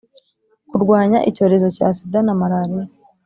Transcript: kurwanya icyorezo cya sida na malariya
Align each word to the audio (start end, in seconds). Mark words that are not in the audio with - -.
kurwanya 0.69 1.19
icyorezo 1.29 1.67
cya 1.77 1.87
sida 1.97 2.19
na 2.23 2.33
malariya 2.39 2.85